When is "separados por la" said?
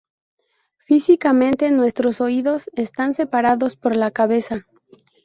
3.13-4.09